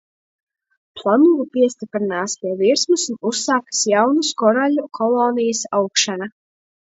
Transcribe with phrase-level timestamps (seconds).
[1.01, 6.31] Planula piestiprinās pie virsmas un uzsākas jaunas koraļļu kolonijas augšana.